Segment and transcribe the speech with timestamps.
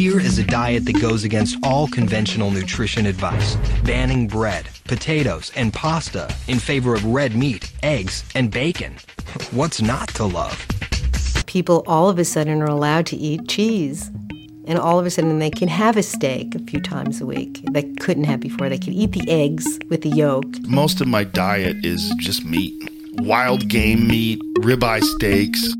[0.00, 5.74] Here is a diet that goes against all conventional nutrition advice, banning bread, potatoes, and
[5.74, 8.96] pasta in favor of red meat, eggs, and bacon.
[9.50, 10.66] What's not to love?
[11.44, 14.10] People all of a sudden are allowed to eat cheese.
[14.66, 17.62] And all of a sudden, they can have a steak a few times a week.
[17.72, 18.70] They couldn't have before.
[18.70, 20.46] They could eat the eggs with the yolk.
[20.62, 22.72] Most of my diet is just meat
[23.18, 25.74] wild game meat, ribeye steaks.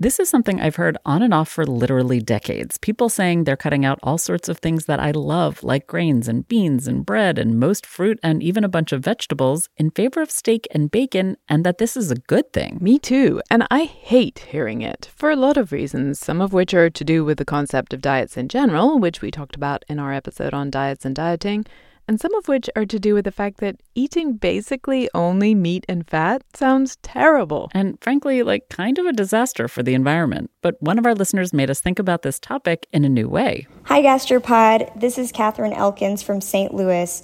[0.00, 2.78] This is something I've heard on and off for literally decades.
[2.78, 6.46] People saying they're cutting out all sorts of things that I love, like grains and
[6.46, 10.30] beans and bread and most fruit and even a bunch of vegetables, in favor of
[10.30, 12.78] steak and bacon, and that this is a good thing.
[12.80, 13.42] Me too.
[13.50, 17.04] And I hate hearing it for a lot of reasons, some of which are to
[17.04, 20.54] do with the concept of diets in general, which we talked about in our episode
[20.54, 21.66] on diets and dieting
[22.08, 25.84] and some of which are to do with the fact that eating basically only meat
[25.88, 27.70] and fat sounds terrible.
[27.72, 30.50] And frankly, like kind of a disaster for the environment.
[30.62, 33.66] But one of our listeners made us think about this topic in a new way.
[33.84, 34.98] Hi, Gastropod.
[34.98, 36.74] This is Catherine Elkins from St.
[36.74, 37.22] Louis.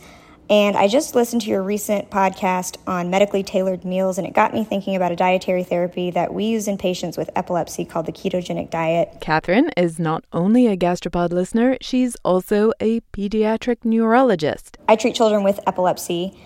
[0.51, 4.53] And I just listened to your recent podcast on medically tailored meals, and it got
[4.53, 8.13] me thinking about a dietary therapy that we use in patients with epilepsy called the
[8.13, 9.17] ketogenic diet.
[9.21, 14.77] Catherine is not only a gastropod listener, she's also a pediatric neurologist.
[14.87, 16.39] I treat children with epilepsy,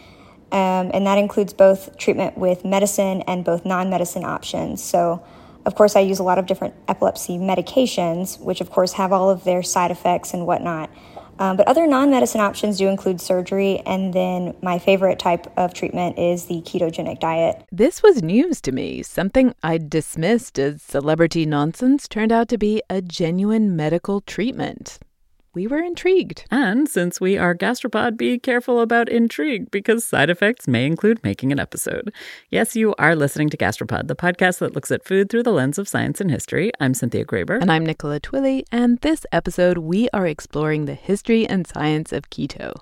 [0.52, 4.80] um, and that includes both treatment with medicine and both non medicine options.
[4.82, 5.24] So,
[5.66, 9.28] of course, I use a lot of different epilepsy medications, which, of course, have all
[9.28, 10.88] of their side effects and whatnot.
[11.38, 15.74] Um, but other non medicine options do include surgery, and then my favorite type of
[15.74, 17.64] treatment is the ketogenic diet.
[17.70, 19.02] This was news to me.
[19.02, 24.98] Something I dismissed as celebrity nonsense turned out to be a genuine medical treatment
[25.58, 26.44] we were intrigued.
[26.52, 31.50] And since we are gastropod, be careful about intrigue because side effects may include making
[31.50, 32.12] an episode.
[32.48, 35.76] Yes, you are listening to Gastropod, the podcast that looks at food through the lens
[35.76, 36.70] of science and history.
[36.78, 37.60] I'm Cynthia Graber.
[37.60, 38.62] And I'm Nicola Twilley.
[38.70, 42.80] And this episode, we are exploring the history and science of keto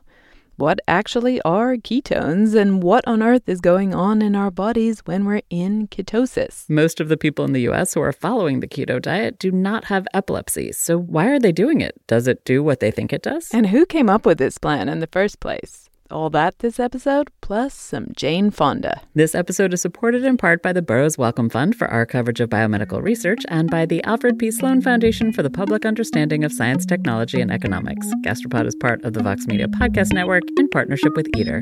[0.56, 5.24] what actually are ketones and what on earth is going on in our bodies when
[5.24, 6.68] we're in ketosis.
[6.68, 9.84] Most of the people in the US who are following the keto diet do not
[9.84, 10.72] have epilepsy.
[10.72, 11.95] So why are they doing it?
[12.06, 13.50] Does it do what they think it does?
[13.52, 15.89] And who came up with this plan in the first place?
[16.08, 19.00] All that this episode, plus some Jane Fonda.
[19.14, 22.48] This episode is supported in part by the Burroughs Wellcome Fund for our coverage of
[22.48, 24.52] biomedical research and by the Alfred P.
[24.52, 28.06] Sloan Foundation for the Public Understanding of Science, Technology, and Economics.
[28.24, 31.61] Gastropod is part of the Vox Media Podcast Network in partnership with Eater.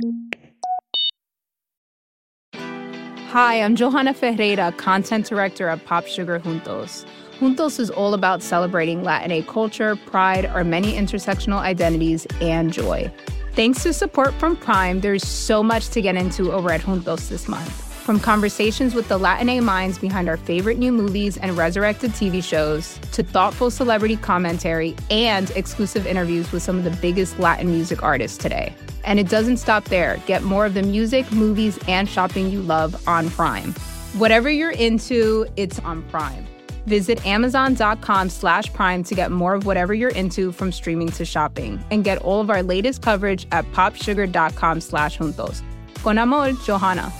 [2.52, 7.06] Hi, I'm Johanna Ferreira, content director of Pop Sugar Juntos.
[7.40, 13.10] Juntos is all about celebrating Latina culture, pride, our many intersectional identities, and joy.
[13.54, 17.46] Thanks to support from Prime, there's so much to get into over at Juntos this
[17.46, 17.70] month.
[18.02, 22.98] From conversations with the Latina minds behind our favorite new movies and resurrected TV shows,
[23.12, 28.36] to thoughtful celebrity commentary and exclusive interviews with some of the biggest Latin music artists
[28.36, 28.74] today.
[29.04, 30.20] And it doesn't stop there.
[30.26, 33.72] Get more of the music, movies, and shopping you love on Prime.
[34.14, 36.44] Whatever you're into, it's on Prime.
[36.86, 41.82] Visit amazon.com slash prime to get more of whatever you're into from streaming to shopping
[41.90, 45.62] and get all of our latest coverage at popsugar.com slash juntos.
[46.02, 47.12] Con amor, Johanna.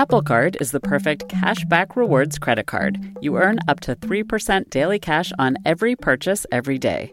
[0.00, 2.98] Apple Card is the perfect cashback rewards credit card.
[3.20, 7.12] You earn up to 3% daily cash on every purchase every day.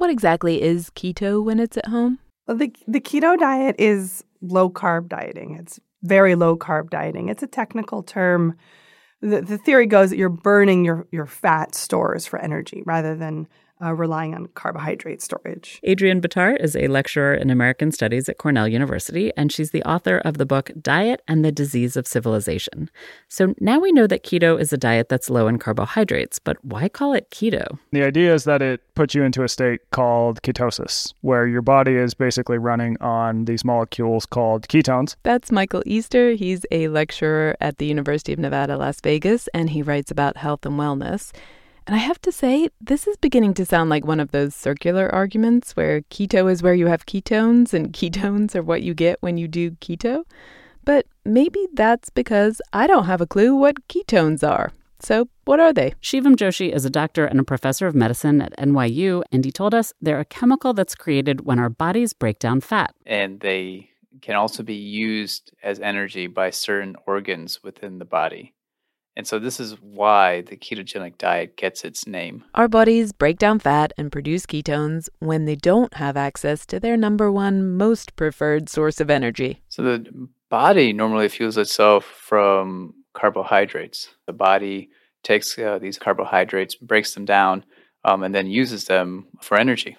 [0.00, 2.18] what exactly is keto when it's at home?
[2.46, 5.56] Well, the, the keto diet is low carb dieting.
[5.56, 7.28] It's very low carb dieting.
[7.28, 8.56] It's a technical term.
[9.20, 13.46] The, the theory goes that you're burning your, your fat stores for energy rather than
[13.82, 15.80] uh, relying on carbohydrate storage.
[15.86, 20.18] Adrienne Bitar is a lecturer in American Studies at Cornell University, and she's the author
[20.18, 22.90] of the book Diet and the Disease of Civilization.
[23.28, 26.88] So now we know that keto is a diet that's low in carbohydrates, but why
[26.88, 27.78] call it keto?
[27.92, 31.94] The idea is that it puts you into a state called ketosis, where your body
[31.94, 35.16] is basically running on these molecules called ketones.
[35.22, 36.32] That's Michael Easter.
[36.32, 40.66] He's a lecturer at the University of Nevada, Las Vegas, and he writes about health
[40.66, 41.32] and wellness.
[41.90, 45.12] And I have to say, this is beginning to sound like one of those circular
[45.12, 49.36] arguments where keto is where you have ketones and ketones are what you get when
[49.38, 50.22] you do keto.
[50.84, 54.70] But maybe that's because I don't have a clue what ketones are.
[55.00, 55.94] So, what are they?
[56.00, 59.74] Shivam Joshi is a doctor and a professor of medicine at NYU, and he told
[59.74, 62.94] us they're a chemical that's created when our bodies break down fat.
[63.04, 63.90] And they
[64.22, 68.54] can also be used as energy by certain organs within the body.
[69.20, 72.42] And so, this is why the ketogenic diet gets its name.
[72.54, 76.96] Our bodies break down fat and produce ketones when they don't have access to their
[76.96, 79.60] number one most preferred source of energy.
[79.68, 84.08] So, the body normally fuels itself from carbohydrates.
[84.26, 84.88] The body
[85.22, 87.66] takes uh, these carbohydrates, breaks them down,
[88.06, 89.98] um, and then uses them for energy.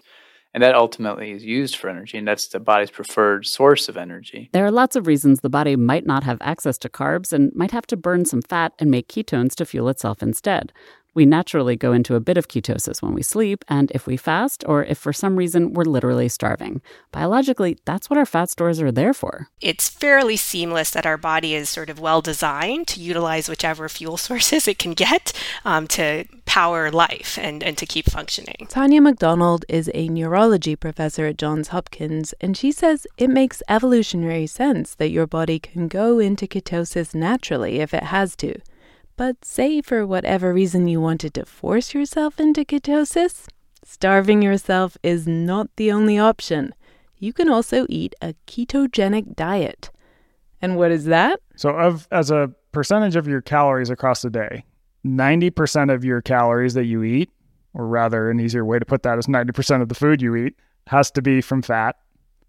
[0.53, 4.49] And that ultimately is used for energy, and that's the body's preferred source of energy.
[4.51, 7.71] There are lots of reasons the body might not have access to carbs and might
[7.71, 10.73] have to burn some fat and make ketones to fuel itself instead.
[11.13, 14.63] We naturally go into a bit of ketosis when we sleep, and if we fast,
[14.65, 16.81] or if for some reason we're literally starving.
[17.11, 19.49] Biologically, that's what our fat stores are there for.
[19.59, 24.17] It's fairly seamless that our body is sort of well designed to utilize whichever fuel
[24.27, 25.33] sources it can get
[25.65, 28.67] um, to power life and, and to keep functioning.
[28.69, 34.47] Tanya McDonald is a neurology professor at Johns Hopkins, and she says it makes evolutionary
[34.47, 38.59] sense that your body can go into ketosis naturally if it has to.
[39.21, 43.45] But say for whatever reason you wanted to force yourself into ketosis,
[43.83, 46.73] starving yourself is not the only option.
[47.19, 49.91] You can also eat a ketogenic diet.
[50.59, 51.39] And what is that?
[51.55, 54.65] So, of as a percentage of your calories across the day,
[55.05, 57.29] 90% of your calories that you eat,
[57.75, 60.55] or rather, an easier way to put that is 90% of the food you eat,
[60.87, 61.95] has to be from fat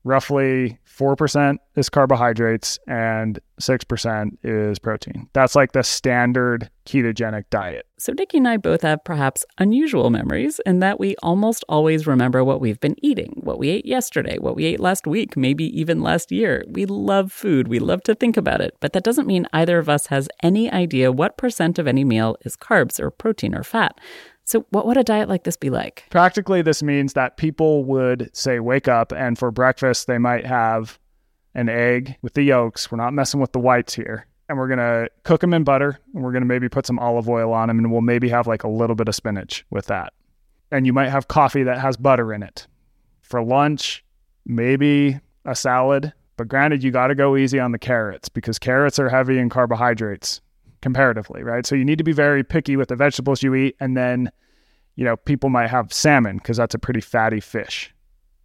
[0.04, 5.28] roughly 4% is carbohydrates and 6% is protein.
[5.32, 7.86] That's like the standard ketogenic diet.
[7.98, 12.42] So, Nikki and I both have perhaps unusual memories in that we almost always remember
[12.42, 16.02] what we've been eating, what we ate yesterday, what we ate last week, maybe even
[16.02, 16.64] last year.
[16.68, 19.88] We love food, we love to think about it, but that doesn't mean either of
[19.88, 23.98] us has any idea what percent of any meal is carbs or protein or fat.
[24.44, 26.04] So, what would a diet like this be like?
[26.10, 30.98] Practically, this means that people would say, wake up, and for breakfast, they might have
[31.54, 32.90] an egg with the yolks.
[32.90, 34.26] We're not messing with the whites here.
[34.48, 36.98] And we're going to cook them in butter, and we're going to maybe put some
[36.98, 39.86] olive oil on them, and we'll maybe have like a little bit of spinach with
[39.86, 40.12] that.
[40.70, 42.66] And you might have coffee that has butter in it.
[43.22, 44.04] For lunch,
[44.44, 46.12] maybe a salad.
[46.36, 49.48] But granted, you got to go easy on the carrots because carrots are heavy in
[49.48, 50.40] carbohydrates
[50.82, 51.64] comparatively, right?
[51.64, 53.76] So you need to be very picky with the vegetables you eat.
[53.80, 54.30] And then,
[54.96, 57.94] you know, people might have salmon because that's a pretty fatty fish,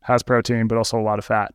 [0.01, 1.53] has protein, but also a lot of fat.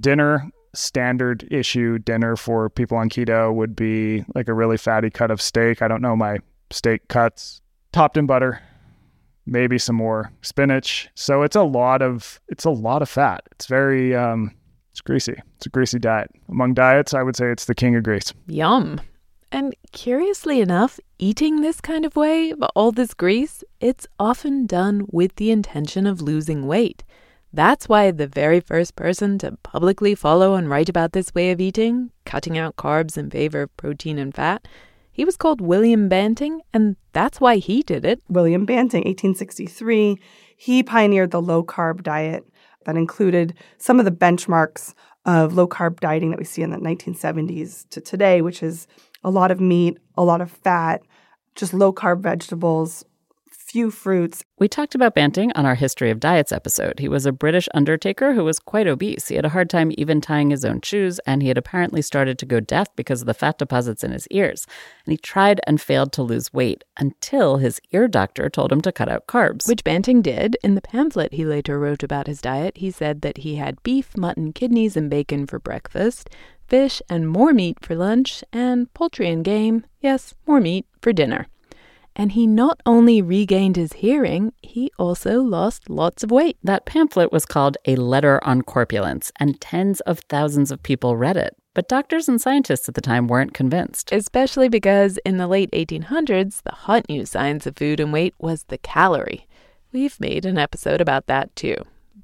[0.00, 5.30] Dinner, standard issue dinner for people on keto would be like a really fatty cut
[5.30, 5.82] of steak.
[5.82, 6.38] I don't know my
[6.70, 7.60] steak cuts,
[7.92, 8.60] topped in butter,
[9.46, 11.08] maybe some more spinach.
[11.14, 13.42] So it's a lot of it's a lot of fat.
[13.52, 14.52] It's very um
[14.90, 15.36] it's greasy.
[15.56, 16.30] It's a greasy diet.
[16.48, 18.32] Among diets, I would say it's the king of grease.
[18.46, 19.00] Yum.
[19.54, 25.36] And curiously enough, eating this kind of way, all this grease, it's often done with
[25.36, 27.04] the intention of losing weight.
[27.52, 31.60] That's why the very first person to publicly follow and write about this way of
[31.60, 34.66] eating, cutting out carbs in favor of protein and fat,
[35.12, 38.20] he was called William Banting, and that's why he did it.
[38.28, 40.18] William Banting, 1863,
[40.56, 42.44] he pioneered the low carb diet
[42.86, 46.78] that included some of the benchmarks of low carb dieting that we see in the
[46.78, 48.88] 1970s to today, which is
[49.24, 51.02] a lot of meat, a lot of fat,
[51.54, 53.04] just low carb vegetables,
[53.74, 54.44] few fruits.
[54.60, 57.00] We talked about Banting on our History of Diets episode.
[57.00, 59.26] He was a British undertaker who was quite obese.
[59.26, 62.38] He had a hard time even tying his own shoes, and he had apparently started
[62.38, 64.64] to go deaf because of the fat deposits in his ears.
[65.04, 68.92] And he tried and failed to lose weight until his ear doctor told him to
[68.92, 69.66] cut out carbs.
[69.66, 70.56] Which Banting did.
[70.62, 74.16] In the pamphlet he later wrote about his diet, he said that he had beef,
[74.16, 76.30] mutton, kidneys, and bacon for breakfast,
[76.66, 81.46] fish and more meat for lunch, and poultry and game, yes, more meat, for dinner.
[82.16, 86.56] And he not only regained his hearing, he also lost lots of weight.
[86.62, 91.36] That pamphlet was called A Letter on Corpulence, and tens of thousands of people read
[91.36, 91.56] it.
[91.74, 94.12] But doctors and scientists at the time weren't convinced.
[94.12, 98.62] Especially because in the late 1800s, the hot new science of food and weight was
[98.64, 99.48] the calorie.
[99.92, 101.76] We've made an episode about that too.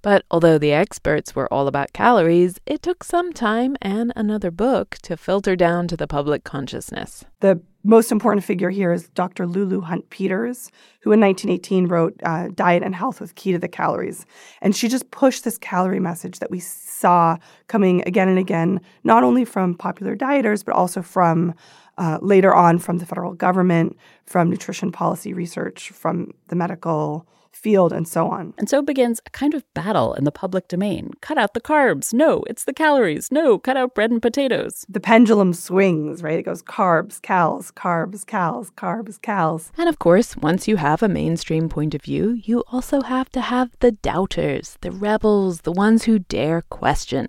[0.03, 4.97] But although the experts were all about calories, it took some time and another book
[5.03, 7.25] to filter down to the public consciousness.
[7.41, 9.47] The most important figure here is Dr.
[9.47, 10.71] Lulu Hunt Peters,
[11.03, 14.27] who in 1918 wrote uh, Diet and Health with Key to the Calories.
[14.61, 17.37] And she just pushed this calorie message that we saw
[17.69, 21.55] coming again and again, not only from popular dieters, but also from
[21.99, 27.93] uh, later on from the federal government, from nutrition policy research, from the medical field
[27.93, 28.55] and so on.
[28.59, 31.11] And so begins a kind of battle in the public domain.
[31.21, 32.13] Cut out the carbs.
[32.13, 33.31] No, it's the calories.
[33.31, 34.85] No, cut out bread and potatoes.
[34.89, 36.39] The pendulum swings, right?
[36.39, 39.71] It goes carbs, cals, carbs, cals, carbs, cals.
[39.77, 43.41] And of course, once you have a mainstream point of view, you also have to
[43.41, 47.29] have the doubters, the rebels, the ones who dare question.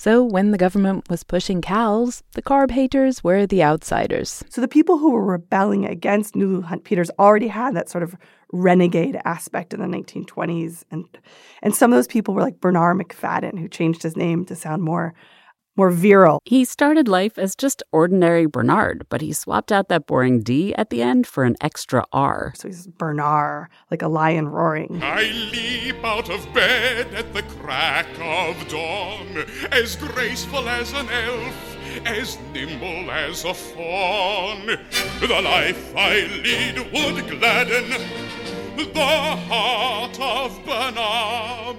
[0.00, 4.42] So when the government was pushing cows, the carb haters were the outsiders.
[4.48, 8.16] So the people who were rebelling against Lulu Hunt Peters already had that sort of
[8.50, 10.84] renegade aspect in the 1920s.
[10.90, 11.04] And,
[11.60, 14.82] and some of those people were like Bernarr Macfadden who changed his name to sound
[14.82, 15.12] more
[15.76, 16.40] more virile.
[16.44, 20.90] He started life as just ordinary Bernard, but he swapped out that boring D at
[20.90, 22.52] the end for an extra R.
[22.56, 25.00] So he's Bernarr, like a lion roaring.
[25.02, 25.22] I
[25.52, 32.38] leap out of bed at the crack of dawn, as graceful as an elf, as
[32.52, 34.66] nimble as a fawn.
[35.20, 37.90] The life I lead would gladden
[38.76, 41.74] the heart of Bernarr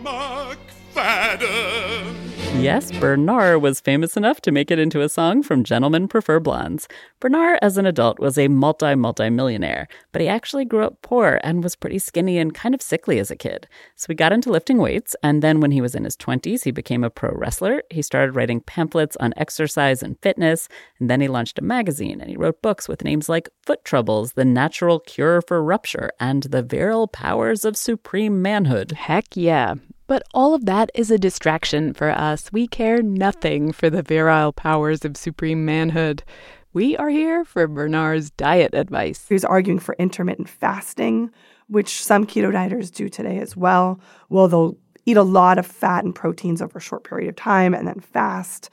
[0.94, 2.31] Macfadden.
[2.60, 6.88] Yes, Bernarr was famous enough to make it into a song from Gentlemen Prefer Blondes.
[7.20, 11.40] Bernarr, as an adult, was a multi multi millionaire, but he actually grew up poor
[11.44, 13.68] and was pretty skinny and kind of sickly as a kid.
[13.96, 16.72] So he got into lifting weights, and then when he was in his 20s, he
[16.72, 17.82] became a pro wrestler.
[17.90, 22.30] He started writing pamphlets on exercise and fitness, and then he launched a magazine and
[22.30, 26.62] he wrote books with names like Foot Troubles, The Natural Cure for Rupture, and The
[26.62, 28.92] Virile Powers of Supreme Manhood.
[28.92, 29.76] Heck yeah.
[30.12, 32.52] But all of that is a distraction for us.
[32.52, 36.26] We care nothing for the virile powers of supreme manhood.
[36.74, 39.26] We are here for Bernarr's diet advice.
[39.30, 41.32] He was arguing for intermittent fasting,
[41.68, 44.02] which some keto dieters do today as well.
[44.28, 47.74] Well, they'll eat a lot of fat and proteins over a short period of time
[47.74, 48.70] and then fast.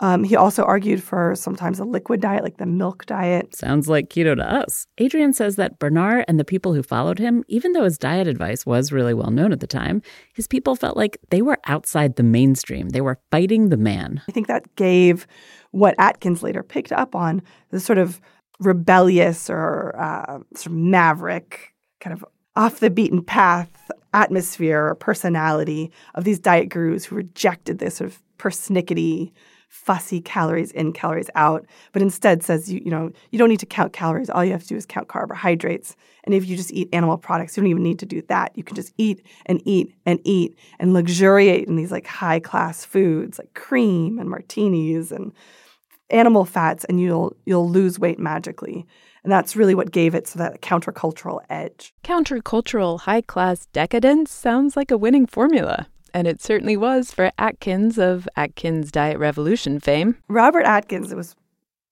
[0.00, 3.54] Um, he also argued for sometimes a liquid diet, like the milk diet.
[3.56, 4.86] Sounds like keto to us.
[5.00, 8.66] Adrienne says that Bernarr and the people who followed him, even though his diet advice
[8.66, 10.02] was really well known at the time,
[10.34, 12.90] his people felt like they were outside the mainstream.
[12.90, 14.20] They were fighting the man.
[14.28, 15.26] I think that gave
[15.70, 18.20] what Atkins later picked up on the sort of
[18.60, 22.24] rebellious or uh, sort of maverick, kind of
[22.54, 28.10] off the beaten path atmosphere or personality of these diet gurus who rejected this sort
[28.10, 29.32] of persnickety
[29.68, 33.66] fussy calories in, calories out, but instead says you you know you don't need to
[33.66, 34.30] count calories.
[34.30, 35.96] All you have to do is count carbohydrates.
[36.24, 38.52] And if you just eat animal products, you don't even need to do that.
[38.56, 42.84] You can just eat and eat and eat and luxuriate in these like high class
[42.84, 45.32] foods like cream and martinis and
[46.10, 48.86] animal fats, and you'll you'll lose weight magically.
[49.22, 51.92] And that's really what gave it so that countercultural edge.
[52.04, 57.98] Countercultural high class decadence sounds like a winning formula and it certainly was for Atkins
[57.98, 60.16] of Atkins Diet Revolution fame.
[60.28, 61.36] Robert Atkins was,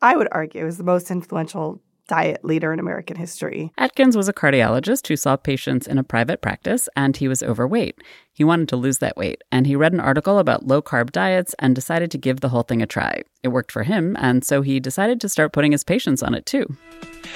[0.00, 1.78] I would argue, was the most influential
[2.08, 3.70] diet leader in American history.
[3.76, 7.98] Atkins was a cardiologist who saw patients in a private practice, and he was overweight.
[8.32, 11.54] He wanted to lose that weight, and he read an article about low carb diets
[11.58, 13.20] and decided to give the whole thing a try.
[13.42, 16.46] It worked for him, and so he decided to start putting his patients on it
[16.46, 16.74] too.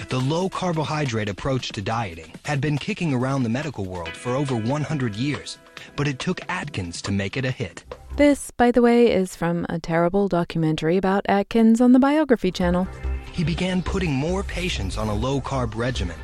[0.09, 4.57] The low carbohydrate approach to dieting had been kicking around the medical world for over
[4.57, 5.59] 100 years
[5.97, 7.85] but it took Atkins to make it a hit.
[8.16, 12.88] This, by the way, is from a terrible documentary about Atkins on the Biography Channel.
[13.32, 16.18] He began putting more patients on a low carb regimen.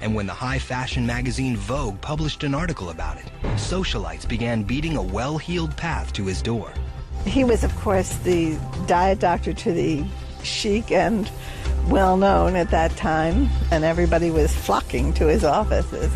[0.00, 4.96] And when the high fashion magazine Vogue published an article about it, socialites began beating
[4.96, 6.72] a well heeled path to his door.
[7.26, 10.04] He was, of course, the diet doctor to the
[10.42, 11.30] chic and
[11.88, 16.12] well known at that time, and everybody was flocking to his offices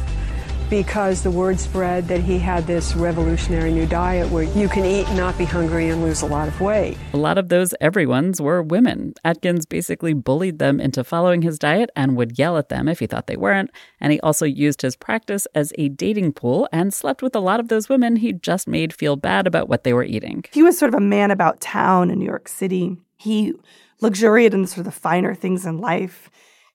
[0.73, 5.07] because the word spread that he had this revolutionary new diet where you can eat
[5.07, 6.97] and not be hungry and lose a lot of weight.
[7.13, 9.13] A lot of those everyone's were women.
[9.23, 13.07] Atkins basically bullied them into following his diet and would yell at them if he
[13.07, 13.71] thought they weren't.
[14.01, 17.61] And he also used his practice as a dating pool and slept with a lot
[17.61, 20.43] of those women he just made feel bad about what they were eating.
[20.53, 22.97] He was sort of a man about town in New York City.
[23.19, 23.53] He
[24.01, 26.31] luxuriated in sort of the finer things in life.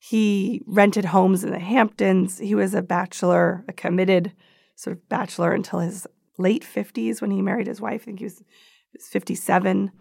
[0.10, 2.40] He rented homes in the Hamptons.
[2.40, 4.32] He was a bachelor, a committed
[4.76, 8.04] sort of bachelor until his late 50s when he married his wife.
[8.04, 9.92] I think he was, he was 57.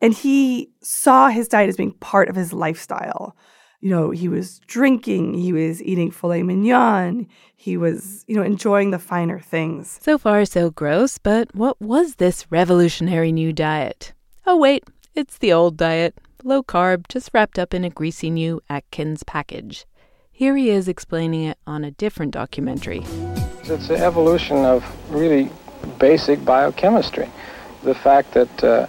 [0.00, 3.36] And he saw his diet as being part of his lifestyle.
[3.80, 8.92] You know, he was drinking, he was eating filet mignon, he was, you know, enjoying
[8.92, 9.98] the finer things.
[10.00, 14.12] So far, so gross, but what was this revolutionary new diet?
[14.46, 14.84] Oh, wait,
[15.16, 19.86] it's the old diet low carb, just wrapped up in a greasy new Atkins package.
[20.30, 23.02] Here he is explaining it on a different documentary.
[23.64, 25.50] It's the evolution of really
[25.98, 27.30] basic biochemistry.
[27.82, 28.86] The fact that uh,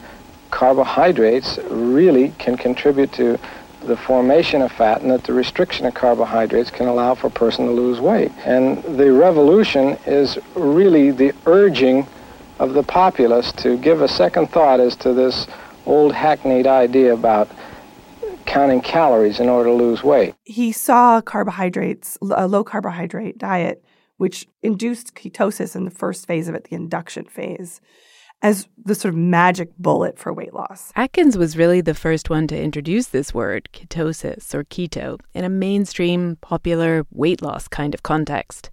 [0.52, 3.40] carbohydrates really can contribute to
[3.84, 7.66] the formation of fat and that the restriction of carbohydrates can allow for a person
[7.66, 8.32] to lose weight.
[8.46, 12.06] And the revolution is really the urging
[12.60, 15.48] of the populace to give a second thought as to this
[15.88, 17.50] old hackneyed idea about
[18.46, 20.36] counting calories in order to lose weight.
[20.44, 23.84] He saw carbohydrates, a low carbohydrate diet,
[24.18, 27.82] which induced ketosis in the first phase of it, the induction phase,
[28.42, 30.92] as the sort of magic bullet for weight loss.
[30.96, 35.50] Atkins was really the first one to introduce this word, ketosis or keto, in a
[35.50, 38.70] mainstream, popular weight loss kind of context.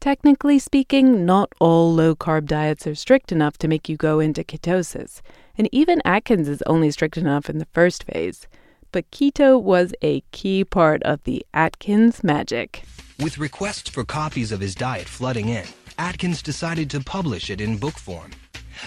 [0.00, 4.44] Technically speaking, not all low carb diets are strict enough to make you go into
[4.44, 5.22] ketosis,
[5.58, 8.46] and even Atkins is only strict enough in the first phase.
[8.92, 12.84] But keto was a key part of the Atkins magic.
[13.18, 15.66] With requests for copies of his diet flooding in,
[15.98, 18.30] Atkins decided to publish it in book form.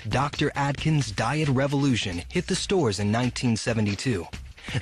[0.07, 0.51] Dr.
[0.55, 4.25] Atkins' Diet Revolution hit the stores in 1972.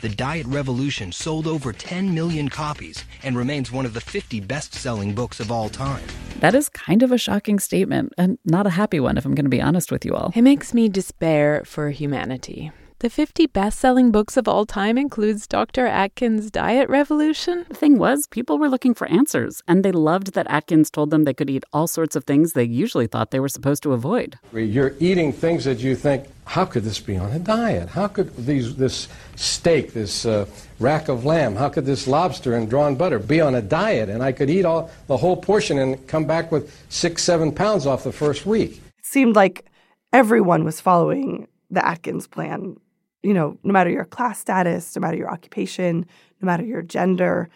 [0.02, 4.74] The Diet Revolution sold over 10 million copies and remains one of the 50 best
[4.74, 6.04] selling books of all time.
[6.40, 9.46] That is kind of a shocking statement, and not a happy one, if I'm going
[9.46, 10.32] to be honest with you all.
[10.36, 12.72] It makes me despair for humanity.
[13.02, 15.88] The 50 best selling books of all time includes Dr.
[15.88, 17.66] Atkins' Diet Revolution.
[17.70, 21.24] The thing was, people were looking for answers, and they loved that Atkins told them
[21.24, 24.38] they could eat all sorts of things they usually thought they were supposed to avoid.
[24.52, 27.88] You're eating things that you think, how could this be on a diet?
[27.88, 30.46] How could these, this steak, this uh,
[30.82, 34.10] rack of lamb, how could this lobster and drawn butter be on a diet?
[34.10, 37.88] And I could eat all the whole portion and come back with six, seven pounds
[37.88, 38.82] off the first week.
[38.98, 39.64] It seemed like
[40.12, 42.76] everyone was following the Atkins plan
[43.24, 46.06] you know, no matter your class status, no matter your occupation,
[46.42, 47.50] no matter your gender,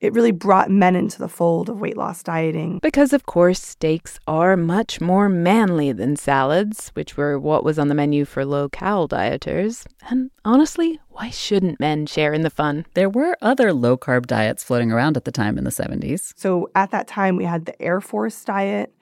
[0.00, 2.78] it really brought men into the fold of weight loss dieting.
[2.82, 7.88] Because, of course, steaks are much more manly than salads, which were what was on
[7.88, 9.86] the menu for low cal dieters.
[10.08, 12.86] And honestly, why shouldn't men share in the fun?
[12.94, 16.32] There were other low carb diets floating around at the time in the 70s.
[16.34, 18.94] So at that time, we had the Air Force diet,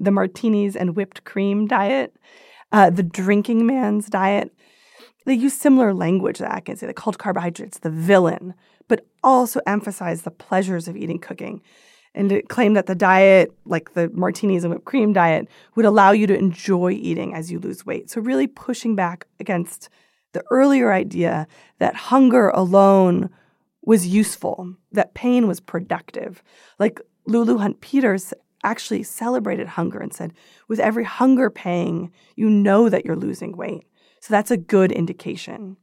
[0.00, 2.16] the martinis and whipped cream diet,
[2.72, 4.52] uh, the drinking man's diet.
[5.26, 6.80] They use similar language that Atkins.
[6.80, 8.54] They called carbohydrates the villain,
[8.88, 11.62] but also emphasized the pleasures of eating cooking.
[12.14, 16.10] And it claimed that the diet, like the martinis and whipped cream diet, would allow
[16.10, 18.10] you to enjoy eating as you lose weight.
[18.10, 19.88] So, really pushing back against
[20.32, 21.46] the earlier idea
[21.78, 23.30] that hunger alone
[23.82, 26.42] was useful, that pain was productive.
[26.78, 30.32] Like Lulu Hunt Peters actually celebrated hunger and said,
[30.68, 33.86] with every hunger pang, you know that you're losing weight.
[34.20, 35.76] So that's a good indication.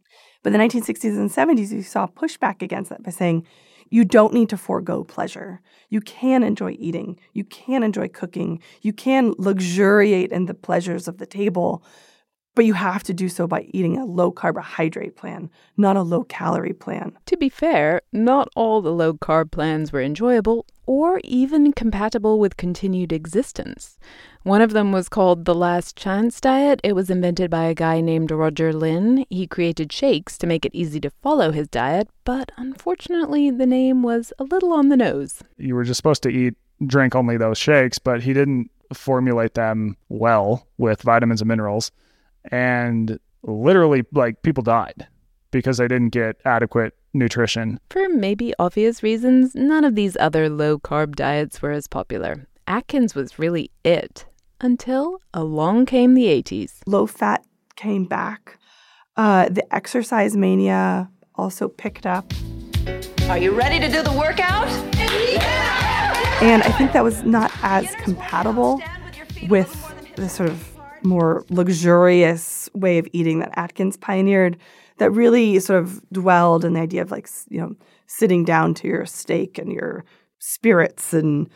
[0.43, 3.45] But the 1960s and 70s, you saw pushback against that by saying,
[3.89, 5.61] you don't need to forego pleasure.
[5.89, 7.19] You can enjoy eating.
[7.33, 8.61] You can enjoy cooking.
[8.81, 11.83] You can luxuriate in the pleasures of the table,
[12.57, 16.23] but you have to do so by eating a low carbohydrate plan, not a low
[16.23, 17.15] calorie plan.
[17.27, 22.57] To be fair, not all the low carb plans were enjoyable or even compatible with
[22.57, 23.99] continued existence.
[24.41, 26.81] One of them was called the Last Chance Diet.
[26.83, 29.23] It was invented by a guy named Roger Linn.
[29.29, 34.01] He created shakes to make it easy to follow his diet, but unfortunately, the name
[34.01, 35.43] was a little on the nose.
[35.57, 36.55] You were just supposed to eat,
[36.87, 41.91] drink only those shakes, but he didn't formulate them well with vitamins and minerals.
[42.51, 45.07] And literally, like, people died
[45.51, 47.79] because they didn't get adequate nutrition.
[47.89, 52.47] For maybe obvious reasons, none of these other low carb diets were as popular.
[52.67, 54.25] Atkins was really it
[54.59, 56.79] until along came the 80s.
[56.85, 58.59] Low fat came back.
[59.15, 62.33] Uh, the exercise mania also picked up.
[63.29, 64.67] Are you ready to do the workout?
[64.95, 66.41] Yeah!
[66.41, 68.81] And I think that was not as compatible
[69.49, 69.73] with
[70.15, 74.57] the sort of more luxurious way of eating that Atkins pioneered
[74.97, 77.75] that really sort of dwelled in the idea of like, you know,
[78.07, 80.05] sitting down to your steak and your
[80.39, 81.49] spirits and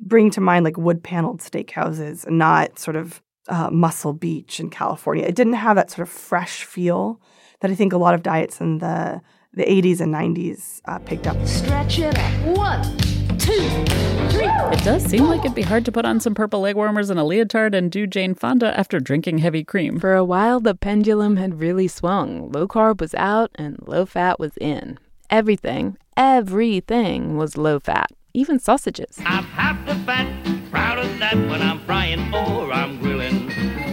[0.00, 4.70] bring to mind like wood paneled steakhouses and not sort of uh, Muscle Beach in
[4.70, 5.24] California.
[5.24, 7.20] It didn't have that sort of fresh feel
[7.60, 9.20] that I think a lot of diets in the
[9.54, 11.36] the 80s and 90s uh, picked up.
[11.46, 12.56] Stretch it up.
[12.56, 13.17] One.
[13.50, 17.18] It does seem like it'd be hard to put on some purple leg warmers and
[17.18, 19.98] a leotard and do Jane Fonda after drinking heavy cream.
[19.98, 22.52] For a while, the pendulum had really swung.
[22.52, 24.98] Low carb was out and low fat was in.
[25.30, 29.18] Everything, everything was low fat even sausages.
[29.24, 30.28] I'm half the fat,
[30.70, 33.48] proud of that when I'm frying or I'm grilling.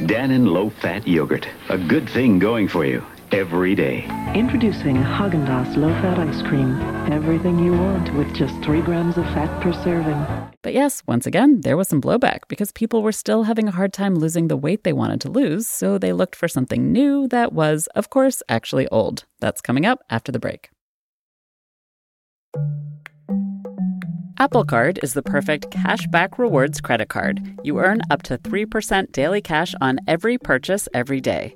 [0.07, 1.47] Dannon low fat yogurt.
[1.69, 3.03] A good thing going for you
[3.35, 4.05] every day.
[4.33, 6.71] Introducing Haagen-Dazs low-fat ice cream.
[7.11, 10.25] Everything you want with just 3 grams of fat per serving.
[10.61, 13.91] But yes, once again, there was some blowback because people were still having a hard
[13.91, 17.51] time losing the weight they wanted to lose, so they looked for something new that
[17.51, 19.25] was, of course, actually old.
[19.41, 20.69] That's coming up after the break.
[24.37, 27.39] Apple Card is the perfect cashback rewards credit card.
[27.63, 31.55] You earn up to 3% daily cash on every purchase every day.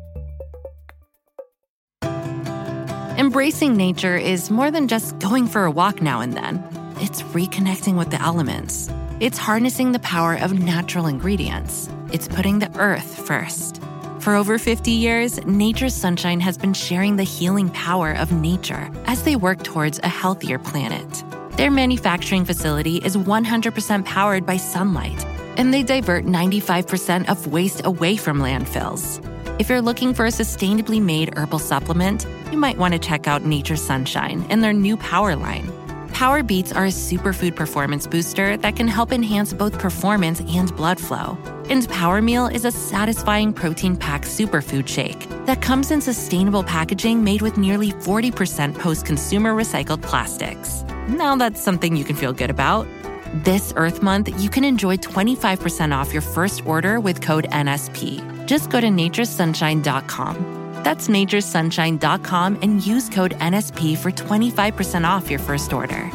[3.17, 6.63] Embracing nature is more than just going for a walk now and then.
[7.01, 8.89] It's reconnecting with the elements.
[9.19, 11.89] It's harnessing the power of natural ingredients.
[12.13, 13.81] It's putting the earth first.
[14.19, 19.23] For over 50 years, Nature's Sunshine has been sharing the healing power of nature as
[19.23, 21.23] they work towards a healthier planet.
[21.57, 25.25] Their manufacturing facility is 100% powered by sunlight,
[25.57, 29.19] and they divert 95% of waste away from landfills.
[29.61, 33.45] If you're looking for a sustainably made herbal supplement, you might want to check out
[33.45, 35.71] Nature Sunshine and their new Power line.
[36.13, 40.99] Power Beats are a superfood performance booster that can help enhance both performance and blood
[40.99, 41.37] flow.
[41.69, 47.23] And Power Meal is a satisfying protein packed superfood shake that comes in sustainable packaging
[47.23, 50.83] made with nearly 40% post consumer recycled plastics.
[51.07, 52.87] Now that's something you can feel good about.
[53.33, 58.45] This Earth Month, you can enjoy 25% off your first order with code NSP.
[58.45, 60.81] Just go to naturesunshine.com.
[60.83, 66.11] That's naturesunshine.com and use code NSP for 25% off your first order.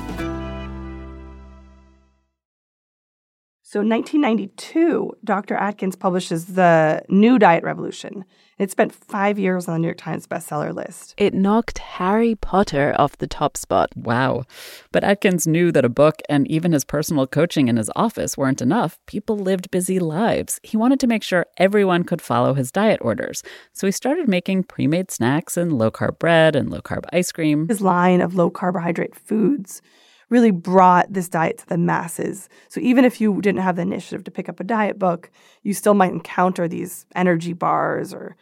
[3.76, 5.54] So, in 1992, Dr.
[5.54, 8.24] Atkins publishes The New Diet Revolution.
[8.56, 11.12] It spent five years on the New York Times bestseller list.
[11.18, 13.94] It knocked Harry Potter off the top spot.
[13.94, 14.44] Wow.
[14.92, 18.62] But Atkins knew that a book and even his personal coaching in his office weren't
[18.62, 18.98] enough.
[19.04, 20.58] People lived busy lives.
[20.62, 23.42] He wanted to make sure everyone could follow his diet orders.
[23.74, 27.30] So he started making pre made snacks and low carb bread and low carb ice
[27.30, 27.68] cream.
[27.68, 29.82] His line of low carbohydrate foods
[30.28, 32.48] really brought this diet to the masses.
[32.68, 35.30] So even if you didn't have the initiative to pick up a diet book,
[35.62, 38.36] you still might encounter these energy bars or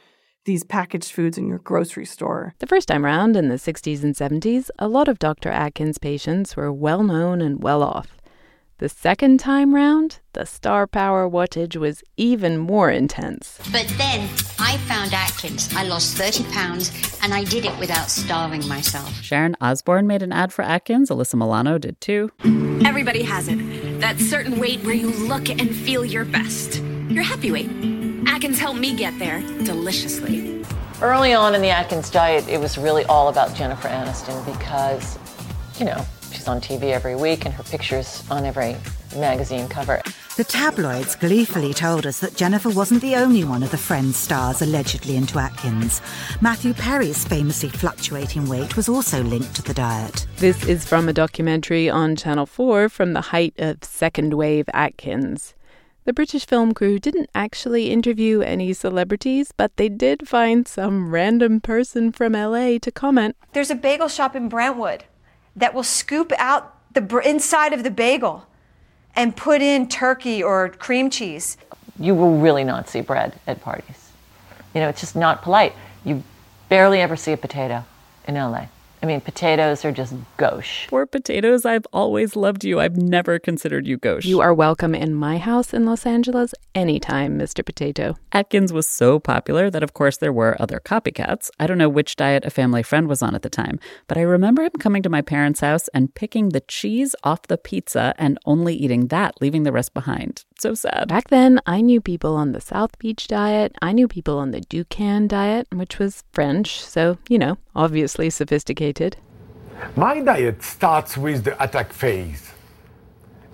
[0.44, 2.54] these packaged foods in your grocery store.
[2.58, 5.50] The first time round in the 60s and 70s, a lot of Dr.
[5.50, 8.18] Atkins' patients were well known and well off.
[8.78, 13.60] The second time round, the star power wattage was even more intense.
[13.70, 15.72] But then I found Atkins.
[15.76, 16.90] I lost 30 pounds
[17.22, 19.14] and I did it without starving myself.
[19.22, 21.08] Sharon Osbourne made an ad for Atkins.
[21.08, 22.32] Alyssa Milano did too.
[22.84, 24.00] Everybody has it.
[24.00, 26.80] That certain weight where you look and feel your best.
[27.08, 27.70] Your happy weight.
[28.26, 30.64] Atkins helped me get there deliciously.
[31.00, 35.16] Early on in the Atkins diet, it was really all about Jennifer Aniston because,
[35.78, 36.04] you know,
[36.34, 38.76] she's on TV every week and her picture's on every
[39.16, 40.02] magazine cover.
[40.36, 44.62] The tabloids gleefully told us that Jennifer wasn't the only one of the Friends stars
[44.62, 46.02] allegedly into Atkins.
[46.40, 50.26] Matthew Perry's famously fluctuating weight was also linked to the diet.
[50.38, 55.54] This is from a documentary on Channel 4 from the height of second wave Atkins.
[56.04, 61.60] The British film crew didn't actually interview any celebrities, but they did find some random
[61.60, 63.36] person from LA to comment.
[63.52, 65.04] There's a bagel shop in Brentwood
[65.56, 68.46] that will scoop out the inside of the bagel
[69.16, 71.56] and put in turkey or cream cheese.
[71.98, 74.10] You will really not see bread at parties.
[74.74, 75.72] You know, it's just not polite.
[76.04, 76.22] You
[76.68, 77.84] barely ever see a potato
[78.26, 78.66] in LA.
[79.04, 80.86] I mean, potatoes are just gauche.
[80.88, 82.80] For potatoes, I've always loved you.
[82.80, 84.24] I've never considered you gauche.
[84.24, 87.62] You are welcome in my house in Los Angeles anytime, Mr.
[87.62, 88.16] Potato.
[88.32, 91.50] Atkins was so popular that, of course, there were other copycats.
[91.60, 94.22] I don't know which diet a family friend was on at the time, but I
[94.22, 98.38] remember him coming to my parents' house and picking the cheese off the pizza and
[98.46, 100.46] only eating that, leaving the rest behind.
[100.64, 101.08] So sad.
[101.08, 103.76] Back then, I knew people on the South Beach diet.
[103.82, 109.18] I knew people on the Dukan diet, which was French, so, you know, obviously sophisticated.
[109.94, 112.52] My diet starts with the attack phase.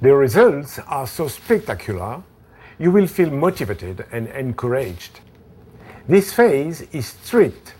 [0.00, 2.22] The results are so spectacular,
[2.78, 5.18] you will feel motivated and encouraged.
[6.06, 7.74] This phase is strict,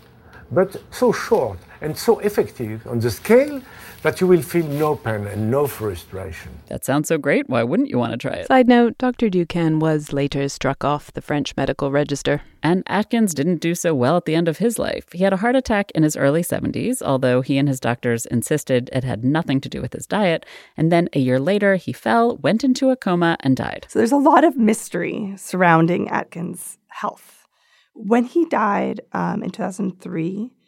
[0.51, 3.62] but so short and so effective on the scale
[4.03, 6.51] that you will feel no pain and no frustration.
[6.69, 7.49] That sounds so great.
[7.49, 8.47] Why wouldn't you want to try it?
[8.47, 9.29] Side note Dr.
[9.29, 12.43] Dukan was later struck off the French medical register.
[12.63, 15.13] And Atkins didn't do so well at the end of his life.
[15.13, 18.91] He had a heart attack in his early 70s, although he and his doctors insisted
[18.93, 20.45] it had nothing to do with his diet.
[20.77, 23.87] And then a year later, he fell, went into a coma, and died.
[23.89, 27.47] So there's a lot of mystery surrounding Atkins' health.
[27.95, 30.60] When he died um, in 2003, he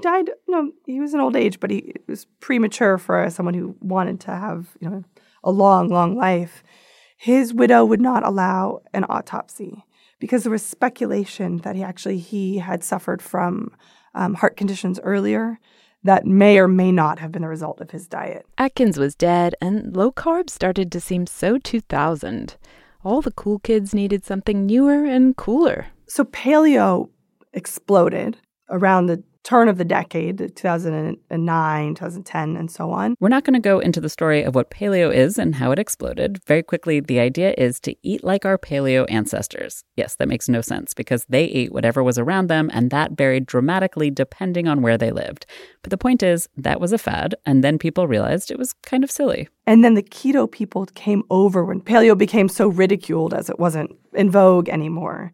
[0.00, 3.76] died, you know, he was an old age, but he was premature for someone who
[3.80, 5.04] wanted to have, you know,
[5.44, 6.62] a long, long life.
[7.16, 9.84] His widow would not allow an autopsy
[10.18, 13.74] because there was speculation that he actually he had suffered from
[14.14, 15.58] um, heart conditions earlier
[16.02, 18.46] that may or may not have been the result of his diet.
[18.56, 22.56] Atkins was dead, and low carb started to seem so 2000.
[23.04, 25.88] All the cool kids needed something newer and cooler.
[26.06, 27.10] So paleo
[27.52, 33.14] exploded around the turn of the decade, 2009, 2010, and so on.
[33.20, 35.78] We're not going to go into the story of what paleo is and how it
[35.78, 36.42] exploded.
[36.46, 39.84] Very quickly, the idea is to eat like our paleo ancestors.
[39.96, 43.46] Yes, that makes no sense because they ate whatever was around them, and that varied
[43.46, 45.46] dramatically depending on where they lived.
[45.82, 49.04] But the point is, that was a fad, and then people realized it was kind
[49.04, 49.48] of silly.
[49.66, 53.96] And then the keto people came over when paleo became so ridiculed as it wasn't
[54.12, 55.32] in vogue anymore.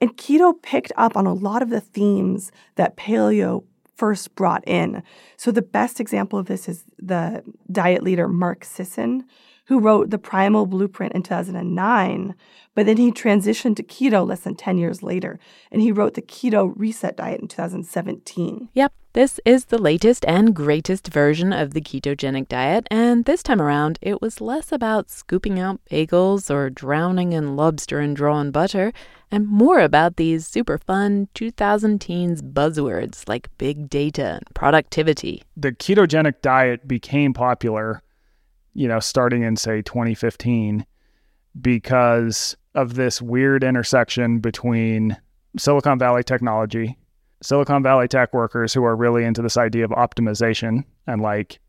[0.00, 3.64] And keto picked up on a lot of the themes that paleo
[3.96, 5.02] first brought in.
[5.36, 9.24] So the best example of this is the diet leader Mark Sisson,
[9.66, 12.34] who wrote The Primal Blueprint in 2009,
[12.74, 15.38] but then he transitioned to keto less than 10 years later,
[15.70, 18.68] and he wrote the Keto Reset Diet in 2017.
[18.72, 23.60] Yep, this is the latest and greatest version of the ketogenic diet, and this time
[23.60, 28.92] around, it was less about scooping out bagels or drowning in lobster and drawn butter,
[29.28, 35.42] and more about these super fun 2000 teens buzzwords like big data and productivity.
[35.56, 38.04] The ketogenic diet became popular
[38.72, 40.86] you know, starting in say 2015
[41.60, 45.16] because of this weird intersection between
[45.56, 46.96] Silicon Valley technology,
[47.42, 51.60] Silicon Valley tech workers who are really into this idea of optimization and like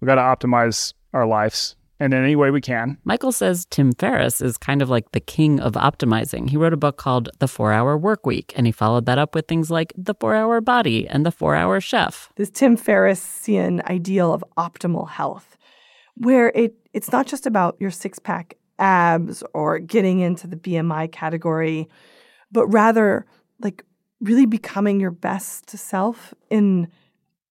[0.00, 2.98] we got to optimize our lives in any way we can.
[3.04, 6.50] Michael says Tim Ferriss is kind of like the king of optimizing.
[6.50, 9.48] He wrote a book called The 4-Hour Work Week and he followed that up with
[9.48, 12.30] things like The 4-Hour Body and The 4-Hour Chef.
[12.36, 15.56] This Tim Ferrissian ideal of optimal health
[16.16, 21.10] where it it's not just about your six pack abs or getting into the BMI
[21.12, 21.88] category,
[22.50, 23.26] but rather
[23.60, 23.84] like
[24.20, 26.88] really becoming your best self in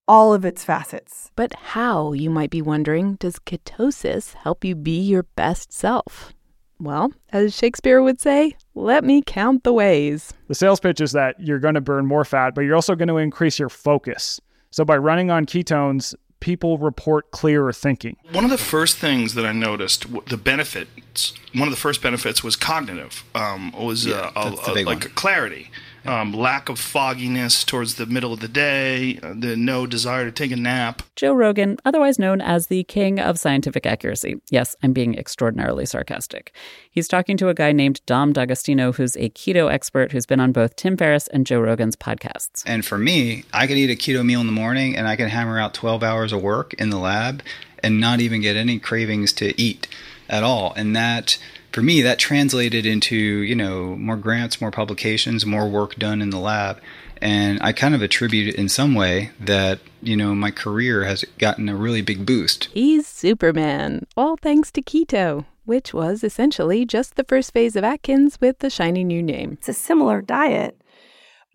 [0.08, 1.32] all of its facets.
[1.36, 6.34] But how, you might be wondering, does ketosis help you be your best self?
[6.80, 10.34] Well, as Shakespeare would say, let me count the ways.
[10.48, 13.08] The sales pitch is that you're going to burn more fat, but you're also going
[13.08, 14.42] to increase your focus.
[14.72, 18.18] So by running on ketones, people report clearer thinking.
[18.34, 22.44] One of the first things that I noticed, the benefits, one of the first benefits
[22.44, 25.72] was cognitive, um, was yeah, uh, a, a, like a clarity
[26.06, 30.32] um, lack of fogginess towards the middle of the day, uh, the no desire to
[30.32, 31.02] take a nap.
[31.16, 34.42] Joe Rogan, otherwise known as the king of scientific accuracy.
[34.50, 36.54] Yes, I'm being extraordinarily sarcastic.
[36.90, 40.52] He's talking to a guy named Dom D'Agostino, who's a keto expert who's been on
[40.52, 42.64] both Tim Ferriss and Joe Rogan's podcasts.
[42.66, 45.30] And for me, I could eat a keto meal in the morning and I can
[45.30, 47.42] hammer out 12 hours of work in the lab
[47.80, 49.88] and not even get any cravings to eat
[50.30, 50.74] at all.
[50.76, 51.38] And that
[51.76, 56.30] for me, that translated into, you know, more grants, more publications, more work done in
[56.30, 56.80] the lab.
[57.22, 61.26] And I kind of attribute it in some way that, you know, my career has
[61.38, 62.70] gotten a really big boost.
[62.74, 68.40] He's Superman, all thanks to keto, which was essentially just the first phase of Atkins
[68.40, 69.52] with the shiny new name.
[69.52, 70.80] It's a similar diet,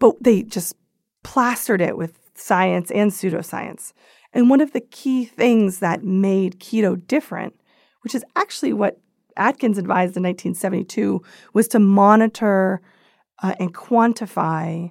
[0.01, 0.75] but they just
[1.25, 3.95] plastered it with science and pseudoscience.
[4.35, 7.59] And one of the key things that made keto different,
[8.03, 9.01] which is actually what
[9.37, 12.81] Atkins advised in 1972 was to monitor
[13.43, 14.90] uh, and quantify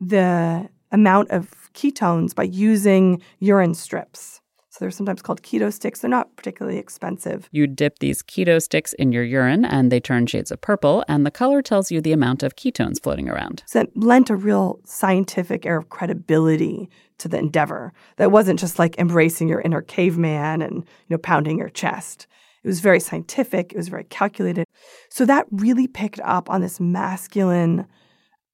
[0.00, 4.40] the amount of ketones by using urine strips.
[4.78, 6.00] So they're sometimes called keto sticks.
[6.00, 7.48] They're not particularly expensive.
[7.50, 11.26] You dip these keto sticks in your urine and they turn shades of purple, and
[11.26, 13.64] the color tells you the amount of ketones floating around.
[13.66, 17.92] So it lent a real scientific air of credibility to the endeavor.
[18.18, 22.28] That wasn't just like embracing your inner caveman and you know pounding your chest.
[22.62, 24.66] It was very scientific, it was very calculated.
[25.10, 27.86] So that really picked up on this masculine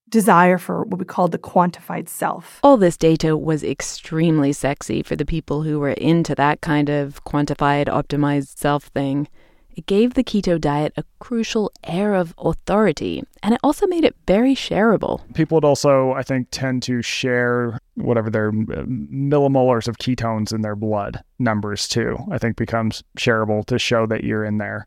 [0.08, 2.60] desire for what we call the quantified self.
[2.62, 7.24] All this data was extremely sexy for the people who were into that kind of
[7.24, 9.28] quantified, optimized self thing.
[9.76, 14.14] It gave the keto diet a crucial air of authority, and it also made it
[14.24, 15.20] very shareable.
[15.34, 20.62] People would also, I think, tend to share whatever their uh, millimolars of ketones in
[20.62, 22.16] their blood numbers too.
[22.30, 24.86] I think becomes shareable to show that you're in there.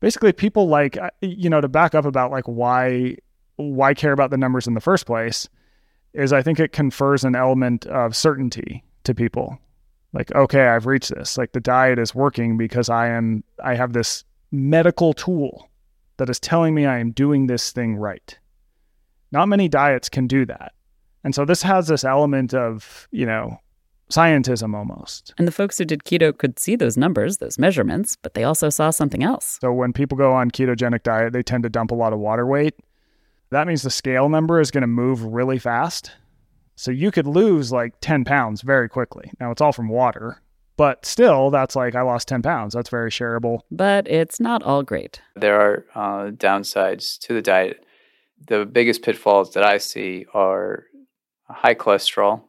[0.00, 3.16] Basically, people like uh, you know to back up about like why
[3.54, 5.48] why care about the numbers in the first place
[6.12, 9.58] is I think it confers an element of certainty to people
[10.12, 11.38] like okay i've reached this.
[11.38, 15.68] Like the diet is working because i am i have this medical tool
[16.18, 18.38] that is telling me i am doing this thing right.
[19.30, 20.72] Not many diets can do that.
[21.24, 23.58] And so this has this element of you know
[24.10, 25.32] scientism almost.
[25.38, 28.68] And the folks who did keto could see those numbers those measurements but they also
[28.68, 29.58] saw something else.
[29.60, 32.46] So when people go on ketogenic diet they tend to dump a lot of water
[32.46, 32.74] weight.
[33.50, 36.10] That means the scale number is going to move really fast.
[36.82, 39.30] So you could lose like 10 pounds very quickly.
[39.38, 40.42] Now it's all from water,
[40.76, 42.74] but still, that's like I lost 10 pounds.
[42.74, 43.60] That's very shareable.
[43.70, 45.20] But it's not all great.
[45.36, 47.86] There are uh, downsides to the diet.
[48.48, 50.86] The biggest pitfalls that I see are
[51.48, 52.42] high cholesterol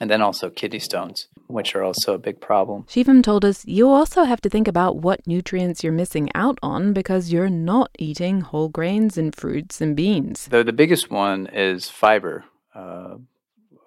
[0.00, 2.86] and then also kidney stones, which are also a big problem.
[2.88, 6.92] Shivam told us you also have to think about what nutrients you're missing out on
[6.92, 10.48] because you're not eating whole grains and fruits and beans.
[10.48, 12.46] The, the biggest one is fiber.
[12.74, 13.18] Uh,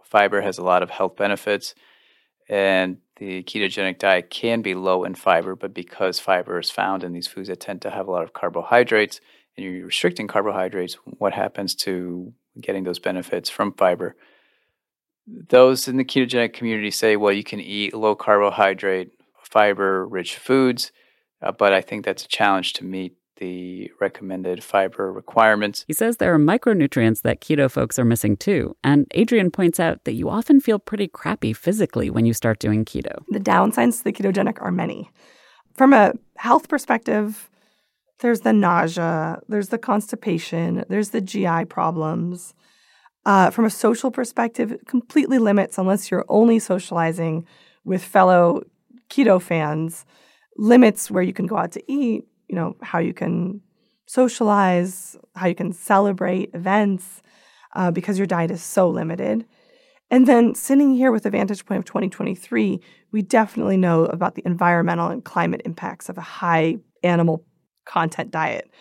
[0.09, 1.75] fiber has a lot of health benefits,
[2.49, 7.13] and the ketogenic diet can be low in fiber, but because fiber is found in
[7.13, 9.21] these foods that tend to have a lot of carbohydrates,
[9.55, 14.15] and you're restricting carbohydrates, what happens to getting those benefits from fiber?
[15.27, 19.11] Those in the ketogenic community say, well, you can eat low carbohydrate,
[19.43, 20.91] fiber rich foods,
[21.41, 25.83] uh, but I think that's a challenge to meet the recommended fiber requirements.
[25.87, 28.75] He says there are micronutrients that keto folks are missing too.
[28.83, 32.85] And Adrienne points out that you often feel pretty crappy physically when you start doing
[32.85, 33.23] keto.
[33.29, 35.09] The downsides to the ketogenic are many.
[35.73, 37.49] From a health perspective,
[38.19, 42.53] there's the nausea, there's the constipation, there's the GI problems.
[43.25, 47.45] Uh, from a social perspective, it completely limits, unless you're only socializing
[47.85, 48.63] with fellow
[49.09, 50.05] keto fans,
[50.57, 53.61] limits where you can go out to eat, you know, how you can
[54.05, 57.21] socialize, how you can celebrate events,
[57.75, 59.45] uh, because your diet is so limited.
[60.11, 62.81] And then sitting here with the vantage point of 2023,
[63.11, 67.45] we definitely know about the environmental and climate impacts of a high animal
[67.85, 68.71] content diet.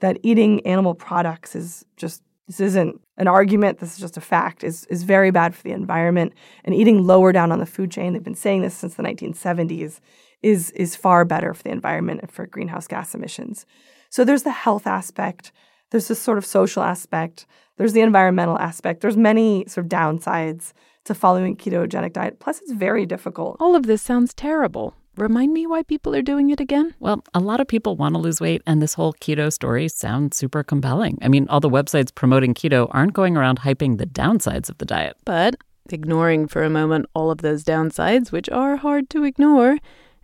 [0.00, 4.64] That eating animal products is just this isn't an argument, this is just a fact,
[4.64, 6.32] is, is very bad for the environment.
[6.64, 10.00] And eating lower down on the food chain, they've been saying this since the 1970s,
[10.42, 13.66] is is far better for the environment and for greenhouse gas emissions.
[14.10, 15.52] So there's the health aspect,
[15.90, 17.46] there's this sort of social aspect,
[17.78, 19.00] there's the environmental aspect.
[19.00, 20.72] There's many sort of downsides
[21.04, 22.40] to following ketogenic diet.
[22.40, 23.56] Plus it's very difficult.
[23.60, 24.94] All of this sounds terrible.
[25.16, 26.94] Remind me why people are doing it again?
[27.00, 30.36] Well, a lot of people want to lose weight, and this whole keto story sounds
[30.36, 31.18] super compelling.
[31.22, 34.84] I mean, all the websites promoting keto aren't going around hyping the downsides of the
[34.84, 35.16] diet.
[35.24, 35.56] But
[35.90, 39.78] ignoring for a moment all of those downsides, which are hard to ignore,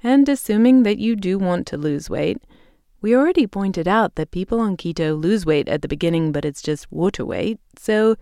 [0.04, 2.40] and assuming that you do want to lose weight,
[3.00, 6.62] we already pointed out that people on keto lose weight at the beginning, but it's
[6.62, 7.58] just water weight.
[7.78, 8.16] So,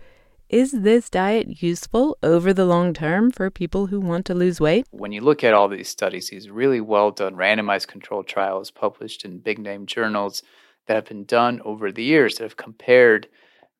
[0.49, 4.85] is this diet useful over the long term for people who want to lose weight?
[4.91, 9.25] When you look at all these studies, these really well done randomized controlled trials published
[9.25, 10.43] in big name journals
[10.87, 13.27] that have been done over the years that have compared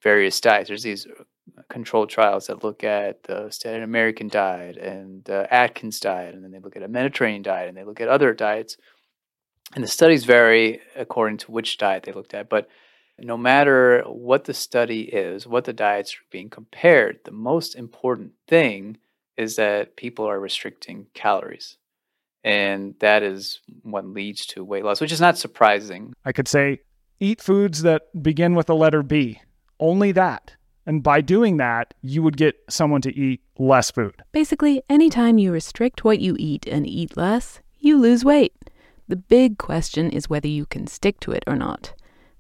[0.02, 0.68] various diets.
[0.70, 1.06] There's these
[1.70, 6.52] controlled trials that look at the standard American diet and the Atkins diet, and then
[6.52, 8.78] they look at a Mediterranean diet, and they look at other diets.
[9.76, 12.50] And the studies vary according to which diet they looked at.
[12.50, 12.68] But
[13.20, 18.34] no matter what the study is, what the diets are being compared, the most important
[18.48, 18.98] thing
[19.38, 21.78] is that people are restricting calories.
[22.44, 26.14] And that is what leads to weight loss, which is not surprising.
[26.26, 26.82] I could say
[27.20, 29.42] eat foods that begin with the letter B.
[29.80, 30.54] Only that.
[30.86, 34.16] And by doing that, you would get someone to eat less food.
[34.32, 38.54] Basically, anytime you restrict what you eat and eat less, you lose weight.
[39.08, 41.94] The big question is whether you can stick to it or not.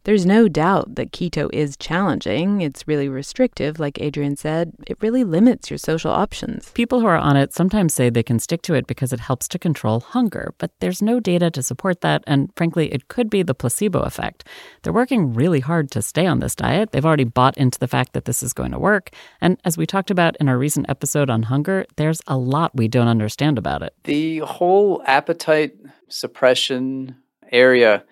[0.05, 2.59] There's no doubt that keto is challenging.
[2.59, 4.73] It's really restrictive, like Adrienne said.
[4.85, 6.71] It really limits your social options.
[6.71, 9.47] People who are on it sometimes say they can stick to it because it helps
[9.47, 13.43] to control hunger, but there's no data to support that, and frankly, it could be
[13.43, 14.43] the placebo effect.
[14.81, 16.91] They're working really hard to stay on this diet.
[16.91, 19.85] They've already bought into the fact that this is going to work, and as we
[19.85, 23.81] talked about in our recent episode on hunger, there's a lot we don't understand about
[23.81, 23.93] it.
[24.03, 25.75] The whole appetite
[26.09, 27.15] suppression
[27.51, 28.03] area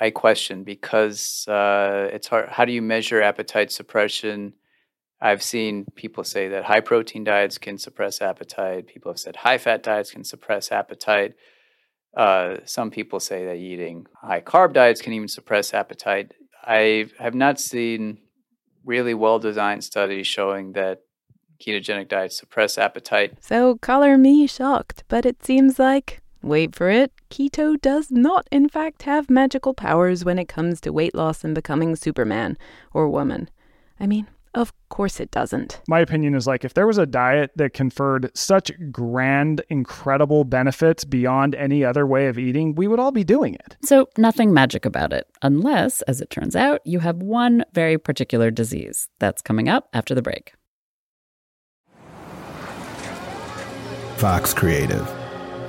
[0.00, 2.48] I question because uh, it's hard.
[2.50, 4.54] How do you measure appetite suppression?
[5.20, 8.86] I've seen people say that high protein diets can suppress appetite.
[8.86, 11.34] People have said high fat diets can suppress appetite.
[12.16, 16.32] Uh, some people say that eating high carb diets can even suppress appetite.
[16.64, 18.18] I have not seen
[18.84, 21.02] really well designed studies showing that
[21.60, 23.38] ketogenic diets suppress appetite.
[23.40, 28.68] So, color me shocked, but it seems like Wait for it, keto does not, in
[28.68, 32.56] fact, have magical powers when it comes to weight loss and becoming Superman
[32.94, 33.50] or woman.
[33.98, 35.80] I mean, of course it doesn't.
[35.88, 41.04] My opinion is like if there was a diet that conferred such grand, incredible benefits
[41.04, 43.76] beyond any other way of eating, we would all be doing it.
[43.82, 48.50] So, nothing magic about it, unless, as it turns out, you have one very particular
[48.52, 49.08] disease.
[49.18, 50.52] That's coming up after the break.
[54.18, 55.17] Vox Creative.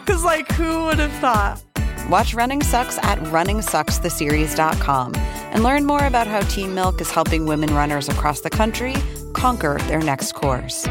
[0.00, 1.62] because, like, who would have thought?
[2.08, 7.72] Watch Running Sucks at runningsuckstheseries.com and learn more about how Team Milk is helping women
[7.74, 8.94] runners across the country
[9.32, 10.86] conquer their next course.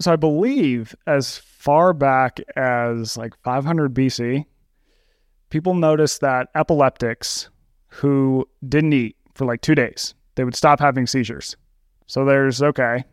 [0.00, 4.46] So I believe as far back as like 500 BC,
[5.50, 7.50] people noticed that epileptics
[7.88, 11.56] who didn't eat for like two days, they would stop having seizures.
[12.06, 13.04] So there's okay,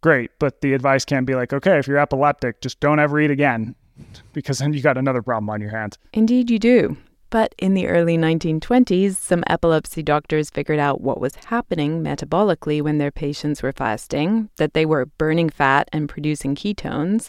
[0.00, 0.30] great.
[0.38, 3.74] But the advice can't be like, okay, if you're epileptic, just don't ever eat again
[4.32, 5.98] because then you got another problem on your hands.
[6.12, 6.96] Indeed, you do.
[7.30, 12.96] But in the early 1920s, some epilepsy doctors figured out what was happening metabolically when
[12.96, 17.28] their patients were fasting, that they were burning fat and producing ketones.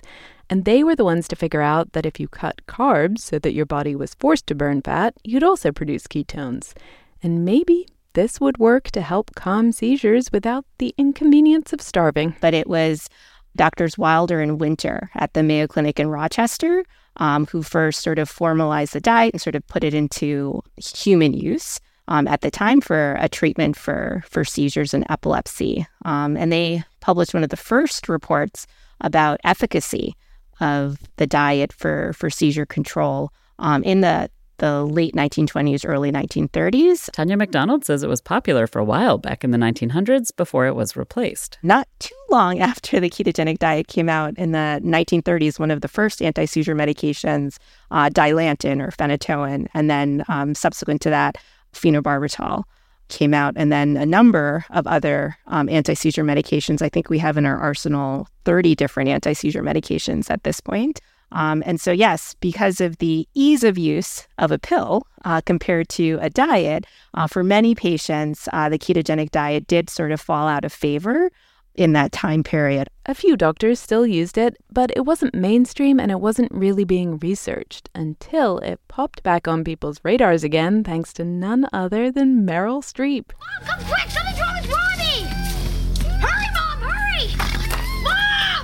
[0.49, 3.53] And they were the ones to figure out that if you cut carbs so that
[3.53, 6.73] your body was forced to burn fat, you'd also produce ketones.
[7.21, 12.35] And maybe this would work to help calm seizures without the inconvenience of starving.
[12.41, 13.09] But it was
[13.55, 16.83] Doctors Wilder and Winter at the Mayo Clinic in Rochester
[17.19, 21.33] um, who first sort of formalized the diet and sort of put it into human
[21.33, 21.79] use.
[22.07, 26.83] Um, at the time for a treatment for for seizures and epilepsy, um, and they
[27.01, 28.65] published one of the first reports
[28.99, 30.15] about efficacy
[30.59, 37.11] of the diet for for seizure control um, in the the late 1920s, early 1930s.
[37.11, 40.75] Tanya McDonald says it was popular for a while back in the 1900s before it
[40.75, 41.57] was replaced.
[41.63, 45.87] Not too long after the ketogenic diet came out in the 1930s, one of the
[45.87, 47.57] first anti seizure medications,
[47.91, 51.37] uh, Dilantin or phenytoin, and then um, subsequent to that,
[51.73, 52.63] phenobarbital
[53.09, 56.81] came out, and then a number of other um, anti seizure medications.
[56.81, 61.01] I think we have in our arsenal 30 different anti seizure medications at this point.
[61.31, 65.89] Um, and so, yes, because of the ease of use of a pill uh, compared
[65.89, 70.47] to a diet, uh, for many patients, uh, the ketogenic diet did sort of fall
[70.47, 71.29] out of favor
[71.75, 72.89] in that time period.
[73.05, 77.17] A few doctors still used it, but it wasn't mainstream and it wasn't really being
[77.19, 82.83] researched until it popped back on people's radars again thanks to none other than Meryl
[82.83, 83.31] Streep.
[83.67, 84.18] Mom,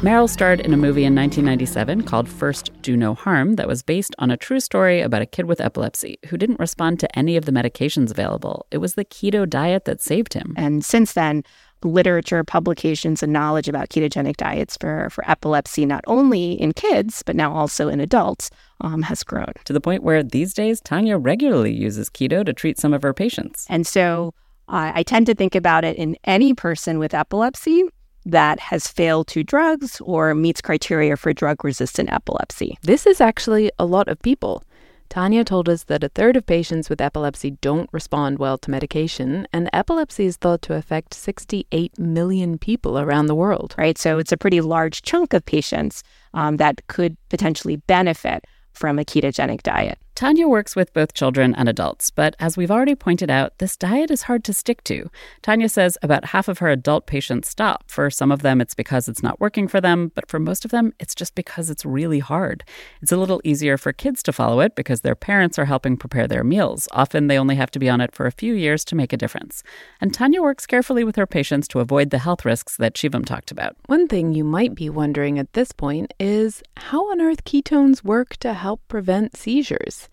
[0.06, 4.16] Meryl starred in a movie in 1997 called First Do No Harm that was based
[4.20, 7.46] on a true story about a kid with epilepsy who didn't respond to any of
[7.46, 8.68] the medications available.
[8.70, 10.54] It was the keto diet that saved him.
[10.58, 11.44] And since then,
[11.84, 17.36] literature, publications, and knowledge about ketogenic diets for, for epilepsy, not only in kids, but
[17.36, 18.52] now also in adults,
[18.82, 19.54] um, has grown.
[19.64, 23.16] To the point where these days, Tanya regularly uses keto to treat some of her
[23.16, 23.66] patients.
[23.72, 24.36] And so
[24.68, 27.86] uh, I tend to think about it in any person with epilepsy
[28.26, 32.78] that has failed to drugs or meets criteria for drug resistant epilepsy.
[32.82, 34.64] This is actually a lot of people.
[35.10, 39.48] Tanya told us that a third of patients with epilepsy don't respond well to medication,
[39.54, 43.76] and epilepsy is thought to affect 68 million people around the world.
[43.78, 46.04] Right, so it's a pretty large chunk of patients
[46.34, 50.00] um, that could potentially benefit from a ketogenic diet.
[50.16, 54.10] Tanya works with both children and adults, but as we've already pointed out, this diet
[54.10, 55.10] is hard to stick to.
[55.42, 57.84] Tanya says about half of her adult patients stop.
[57.92, 60.72] For some of them, it's because it's not working for them, but for most of
[60.72, 62.64] them, it's just because it's really hard.
[63.02, 66.30] It's a little easier for kids to follow it because their parents are helping prepare
[66.30, 66.88] their meals.
[66.94, 69.18] Often they only have to be on it for a few years to make a
[69.18, 69.64] difference.
[70.00, 73.52] And Tanya works carefully with her patients to avoid the health risks that Shivam talked
[73.52, 73.76] about.
[73.88, 78.38] One thing you might be wondering at this point is how on earth ketones work
[78.38, 80.05] to help prevent seizures.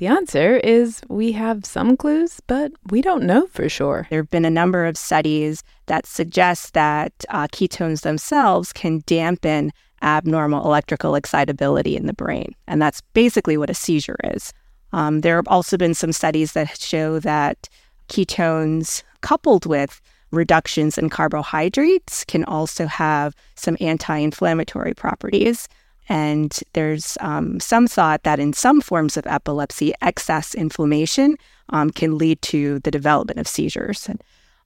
[0.00, 4.06] The answer is we have some clues, but we don't know for sure.
[4.08, 9.74] There have been a number of studies that suggest that uh, ketones themselves can dampen
[10.00, 12.54] abnormal electrical excitability in the brain.
[12.66, 14.54] And that's basically what a seizure is.
[14.94, 17.68] Um, there have also been some studies that show that
[18.08, 25.68] ketones, coupled with reductions in carbohydrates, can also have some anti inflammatory properties.
[26.10, 31.36] And there's um, some thought that in some forms of epilepsy, excess inflammation
[31.68, 34.08] um, can lead to the development of seizures.
[34.08, 34.20] And,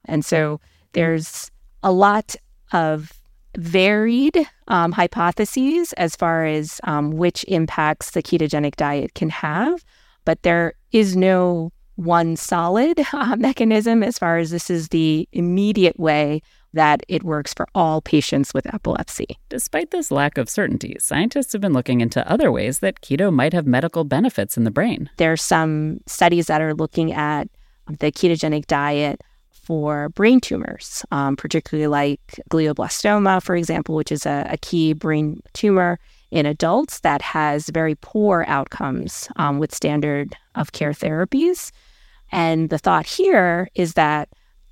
[0.06, 0.58] and so
[0.94, 1.50] there's
[1.82, 2.34] a lot
[2.72, 3.12] of
[3.58, 9.84] varied um, hypotheses as far as um, which impacts the ketogenic diet can have,
[10.24, 16.00] but there is no one solid uh, mechanism as far as this is the immediate
[16.00, 16.40] way
[16.74, 19.38] that it works for all patients with epilepsy.
[19.48, 23.52] Despite this lack of certainty, scientists have been looking into other ways that keto might
[23.52, 25.10] have medical benefits in the brain.
[25.16, 27.48] There are some studies that are looking at
[27.86, 29.20] the ketogenic diet
[29.50, 32.20] for brain tumors, um, particularly like
[32.50, 35.98] glioblastoma, for example, which is a, a, key brain tumor
[36.30, 41.70] in adults that has very poor outcomes um, with standard of care therapies.
[42.30, 44.28] And the thought here is that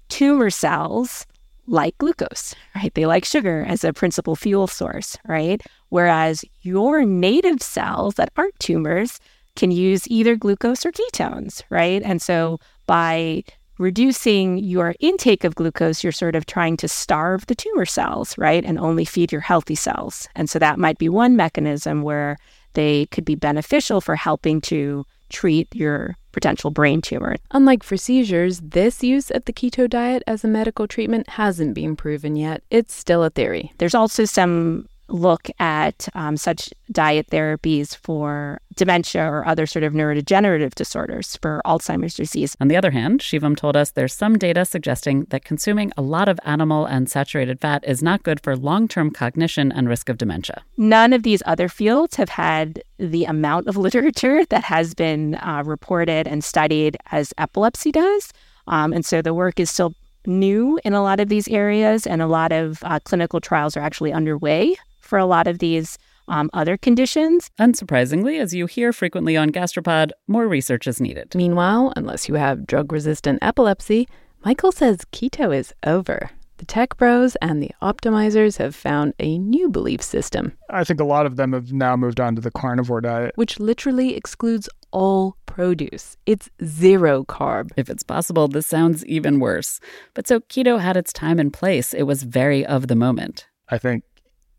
[0.08, 1.26] tumor cells
[1.66, 2.92] like glucose, right?
[2.94, 5.62] They like sugar as a principal fuel source, right?
[5.88, 9.20] Whereas your native cells that aren't tumors
[9.56, 12.02] can use either glucose or ketones, right?
[12.02, 13.44] And so by
[13.78, 18.64] reducing your intake of glucose, you're sort of trying to starve the tumor cells, right?
[18.64, 20.28] And only feed your healthy cells.
[20.34, 22.36] And so that might be one mechanism where
[22.74, 27.36] they could be beneficial for helping to treat your potential brain tumor.
[27.52, 31.94] Unlike for seizures, this use of the keto diet as a medical treatment hasn't been
[31.96, 32.62] proven yet.
[32.70, 33.72] It's still a theory.
[33.78, 39.92] There's also some look at um, such diet therapies for dementia or other sort of
[39.92, 42.56] neurodegenerative disorders for Alzheimer's disease.
[42.60, 46.28] On the other hand, Shivam told us there's some data suggesting that consuming a lot
[46.28, 50.18] of animal and saturated fat is not good for long term cognition and risk of
[50.18, 50.62] dementia.
[50.76, 55.62] None of these other fields have had the amount of literature that has been uh,
[55.64, 58.32] reported and studied as epilepsy does.
[58.66, 59.94] Um, and so the work is still
[60.26, 63.80] new in a lot of these areas, and a lot of uh, clinical trials are
[63.80, 64.76] actually underway
[65.12, 67.50] for a lot of these um, other conditions.
[67.60, 71.34] Unsurprisingly, as you hear frequently on Gastropod, more research is needed.
[71.34, 74.08] Meanwhile, unless you have drug resistant epilepsy,
[74.42, 76.30] Michael says keto is over.
[76.56, 80.56] The tech bros and the optimizers have found a new belief system.
[80.70, 83.60] I think a lot of them have now moved on to the carnivore diet, which
[83.60, 86.16] literally excludes all produce.
[86.24, 87.72] It's zero carb.
[87.76, 89.78] If it's possible, this sounds even worse.
[90.14, 91.92] But so keto had its time and place.
[91.92, 93.46] It was very of the moment.
[93.68, 94.04] I think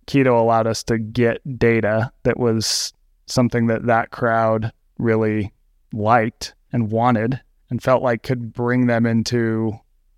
[0.06, 2.94] keto allowed us to get data that was
[3.26, 5.52] something that that crowd really
[5.92, 7.40] liked and wanted
[7.70, 9.74] and felt like could bring them into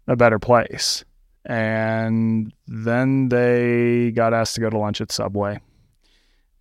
[0.08, 1.04] a better place.
[1.46, 5.60] And then they got asked to go to lunch at Subway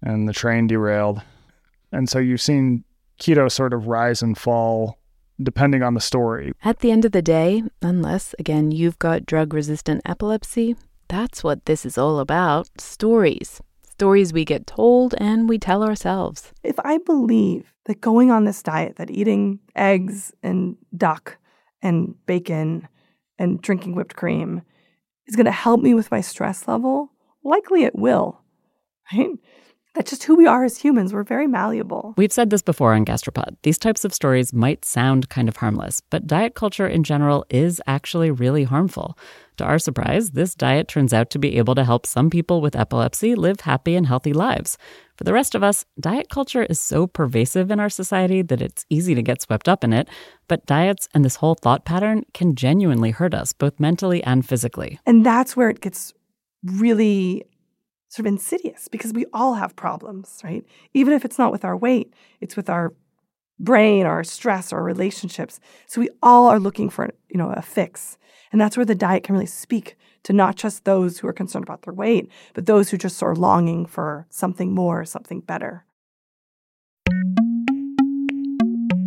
[0.03, 1.23] and the train derailed.
[1.91, 2.85] And so you've seen
[3.19, 4.99] keto sort of rise and fall
[5.43, 6.53] depending on the story.
[6.63, 10.77] At the end of the day, unless, again, you've got drug resistant epilepsy,
[11.09, 13.61] that's what this is all about stories.
[13.83, 16.53] Stories we get told and we tell ourselves.
[16.63, 21.39] If I believe that going on this diet, that eating eggs and duck
[21.83, 22.89] and bacon
[23.39, 24.63] and drinking whipped cream
[25.27, 27.11] is going to help me with my stress level,
[27.45, 28.41] likely it will.
[29.13, 29.31] Right?
[29.95, 31.15] That's just who we are as humans.
[31.15, 32.15] We're very malleable.
[32.17, 33.57] We've said this before on Gastropod.
[33.63, 37.81] These types of stories might sound kind of harmless, but diet culture in general is
[37.87, 39.17] actually really harmful.
[39.59, 42.75] To our surprise, this diet turns out to be able to help some people with
[42.75, 44.77] epilepsy live happy and healthy lives.
[45.17, 48.85] For the rest of us, diet culture is so pervasive in our society that it's
[48.91, 50.09] easy to get swept up in it,
[50.49, 54.99] but diets and this whole thought pattern can genuinely hurt us, both mentally and physically.
[55.07, 56.13] And that's where it gets
[56.65, 57.45] really
[58.15, 60.65] sort of insidious because we all have problems, right?
[60.93, 62.95] Even if it's not with our weight, it's with our
[63.59, 65.59] brain, our stress, our relationships.
[65.89, 68.17] So we all are looking for, you know, a fix.
[68.53, 71.65] And that's where the diet can really speak to not just those who are concerned
[71.65, 75.85] about their weight, but those who just are longing for something more, something better.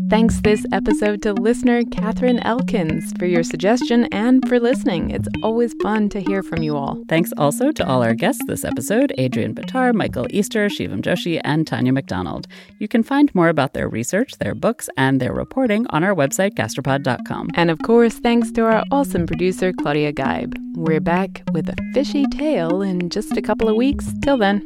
[0.10, 5.10] Thanks this episode to listener Catherine Elkins for your suggestion and for listening.
[5.10, 7.04] It's always fun to hear from you all.
[7.10, 11.68] Thanks also to all our guests this episode Adrienne Bitar, Michael Easter, Shivam Joshi, and
[11.68, 12.48] Tanya McDonald.
[12.80, 16.54] You can find more about their research, their books, and their reporting on our website,
[16.54, 17.50] gastropod.com.
[17.56, 20.56] And of course, thanks to our awesome producer, Claudia Geib.
[20.78, 24.14] We're back with a fishy tale in just a couple of weeks.
[24.24, 24.66] Till then.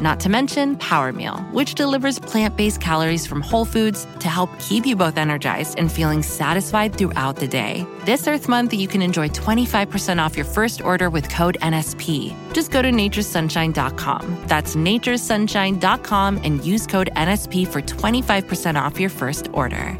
[0.00, 4.50] Not to mention Power Meal, which delivers plant based calories from whole foods to help
[4.58, 7.86] keep you both energized and feeling satisfied throughout the day.
[8.04, 12.34] This Earth Month, you can enjoy 25% off your first order with code NSP.
[12.52, 14.42] Just go to naturesunshine.com.
[14.46, 19.96] That's naturesunshine.com and use code NSP for 25% off your first order.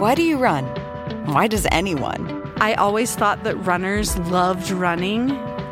[0.00, 0.64] Why do you run?
[1.26, 2.42] Why does anyone?
[2.60, 5.30] I always thought that runners loved running,